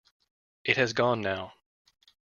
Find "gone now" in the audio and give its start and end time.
0.93-1.53